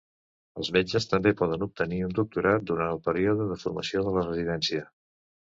Els 0.61 0.71
metges 0.77 1.05
també 1.11 1.33
poden 1.41 1.65
obtenir 1.65 1.99
un 2.07 2.15
doctorat 2.21 2.65
durant 2.71 2.95
el 2.97 3.05
període 3.11 3.47
de 3.53 3.59
formació 3.67 4.05
de 4.09 4.15
la 4.17 4.29
residència. 4.29 4.91